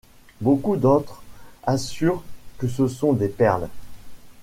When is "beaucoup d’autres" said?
0.41-1.21